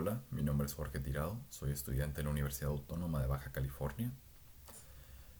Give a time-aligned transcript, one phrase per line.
[0.00, 4.12] Hola, mi nombre es Jorge Tirado, soy estudiante en la Universidad Autónoma de Baja California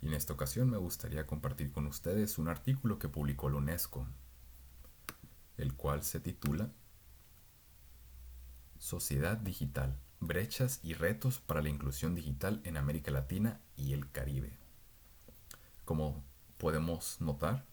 [0.00, 4.06] y en esta ocasión me gustaría compartir con ustedes un artículo que publicó la UNESCO,
[5.58, 6.70] el cual se titula
[8.78, 14.56] Sociedad Digital, brechas y retos para la inclusión digital en América Latina y el Caribe.
[15.84, 16.24] Como
[16.56, 17.66] podemos notar,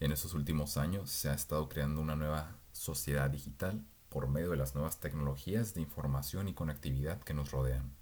[0.00, 4.58] en estos últimos años se ha estado creando una nueva sociedad digital por medio de
[4.58, 7.96] las nuevas tecnologías de información y conectividad que nos rodean.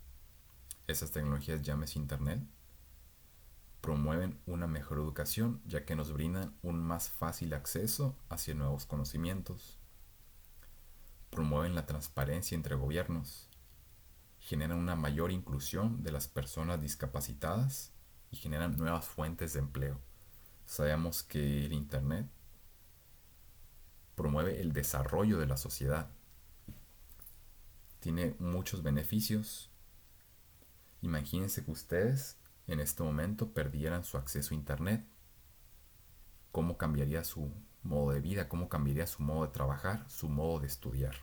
[0.88, 2.42] Esas tecnologías, llámese Internet,
[3.80, 9.78] promueven una mejor educación ya que nos brindan un más fácil acceso hacia nuevos conocimientos.
[11.30, 13.48] Promueven la transparencia entre gobiernos.
[14.40, 17.92] Generan una mayor inclusión de las personas discapacitadas
[18.32, 20.00] y generan nuevas fuentes de empleo.
[20.66, 22.26] Sabemos que el Internet
[24.20, 26.10] promueve el desarrollo de la sociedad.
[28.00, 29.70] Tiene muchos beneficios.
[31.00, 35.06] Imagínense que ustedes en este momento perdieran su acceso a Internet.
[36.52, 37.50] ¿Cómo cambiaría su
[37.82, 38.46] modo de vida?
[38.46, 40.04] ¿Cómo cambiaría su modo de trabajar?
[40.10, 41.14] Su modo de estudiar.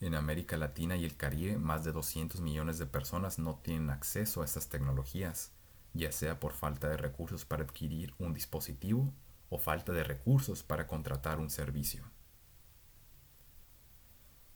[0.00, 4.42] En América Latina y el Caribe, más de 200 millones de personas no tienen acceso
[4.42, 5.52] a estas tecnologías,
[5.94, 9.14] ya sea por falta de recursos para adquirir un dispositivo
[9.54, 12.02] o falta de recursos para contratar un servicio.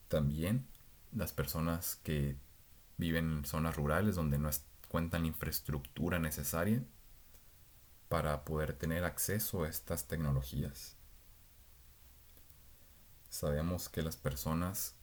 [0.08, 0.66] También
[1.12, 2.36] las personas que
[2.96, 4.50] viven en zonas rurales donde no
[4.88, 6.82] cuentan la infraestructura necesaria
[8.08, 10.96] para poder tener acceso a estas tecnologías.
[13.28, 14.96] Sabemos que las personas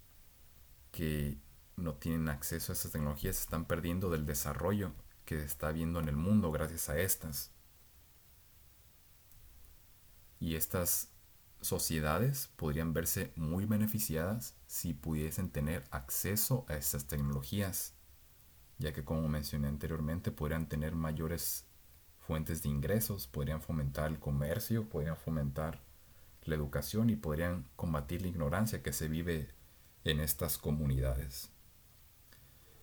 [0.91, 1.39] que
[1.77, 4.91] no tienen acceso a estas tecnologías están perdiendo del desarrollo
[5.23, 7.54] que se está viendo en el mundo gracias a estas.
[10.45, 11.11] Y estas
[11.59, 17.95] sociedades podrían verse muy beneficiadas si pudiesen tener acceso a estas tecnologías,
[18.77, 21.65] ya que como mencioné anteriormente podrían tener mayores
[22.19, 25.83] fuentes de ingresos, podrían fomentar el comercio, podrían fomentar
[26.43, 29.49] la educación y podrían combatir la ignorancia que se vive
[30.03, 31.49] en estas comunidades.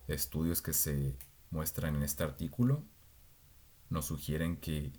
[0.09, 1.17] Estudios que se
[1.49, 2.83] muestran en este artículo
[3.89, 4.91] nos sugieren que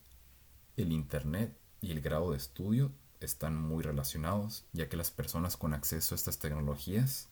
[0.78, 5.75] el Internet y el grado de estudio están muy relacionados, ya que las personas con
[5.75, 7.28] acceso a estas tecnologías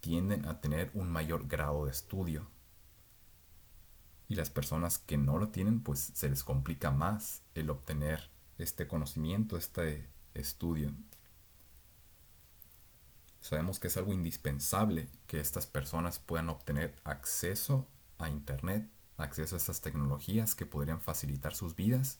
[0.00, 2.46] tienden a tener un mayor grado de estudio.
[4.28, 8.86] Y las personas que no lo tienen, pues se les complica más el obtener este
[8.86, 10.92] conocimiento, este estudio.
[13.40, 17.88] Sabemos que es algo indispensable que estas personas puedan obtener acceso
[18.18, 22.18] a Internet, acceso a estas tecnologías que podrían facilitar sus vidas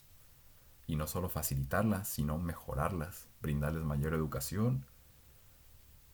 [0.87, 4.87] y no solo facilitarlas, sino mejorarlas, brindarles mayor educación,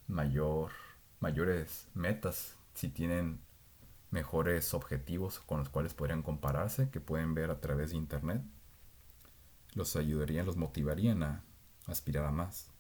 [0.07, 0.73] mayor,
[1.21, 3.41] mayores metas, si tienen
[4.11, 8.43] mejores objetivos con los cuales podrían compararse, que pueden ver a través de Internet,
[9.75, 11.45] los ayudarían, los motivarían a
[11.87, 12.71] aspirar a más.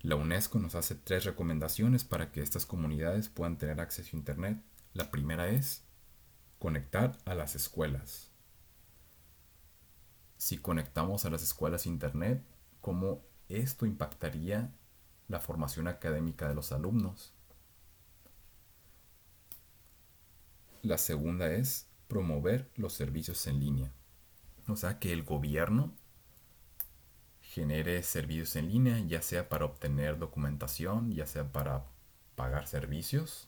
[0.00, 4.58] La UNESCO nos hace tres recomendaciones para que estas comunidades puedan tener acceso a Internet.
[4.94, 5.84] La primera es
[6.58, 8.31] conectar a las escuelas
[10.42, 12.42] si conectamos a las escuelas Internet,
[12.80, 14.72] cómo esto impactaría
[15.28, 17.32] la formación académica de los alumnos.
[20.82, 23.92] La segunda es promover los servicios en línea.
[24.66, 25.92] O sea, que el gobierno
[27.40, 31.84] genere servicios en línea, ya sea para obtener documentación, ya sea para
[32.34, 33.46] pagar servicios,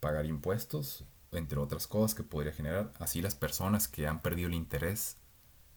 [0.00, 2.92] pagar impuestos, entre otras cosas que podría generar.
[2.98, 5.16] Así las personas que han perdido el interés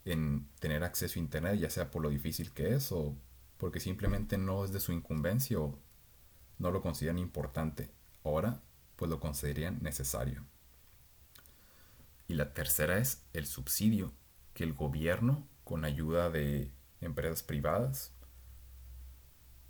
[0.06, 3.16] en tener acceso a Internet, ya sea por lo difícil que es o
[3.58, 5.78] porque simplemente no es de su incumbencia o
[6.58, 7.92] no lo consideran importante.
[8.24, 8.62] Ahora,
[8.96, 10.46] pues lo considerarían necesario.
[12.28, 14.14] Y la tercera es el subsidio,
[14.54, 18.14] que el gobierno, con ayuda de empresas privadas,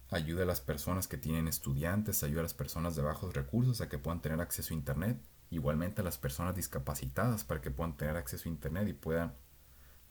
[0.10, 3.90] ayuda a las personas que tienen estudiantes, ayuda a las personas de bajos recursos a
[3.90, 5.18] que puedan tener acceso a Internet,
[5.50, 9.34] igualmente a las personas discapacitadas para que puedan tener acceso a Internet y puedan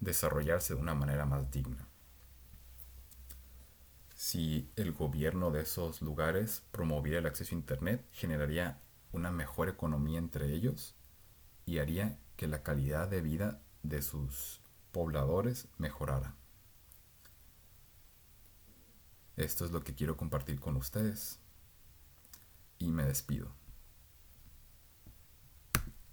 [0.01, 1.87] desarrollarse de una manera más digna.
[4.15, 8.81] Si el gobierno de esos lugares promoviera el acceso a Internet, generaría
[9.13, 10.95] una mejor economía entre ellos
[11.65, 14.61] y haría que la calidad de vida de sus
[14.93, 16.35] pobladores mejorara.
[19.37, 21.41] Esto es lo que quiero compartir con ustedes
[22.79, 23.55] y me despido.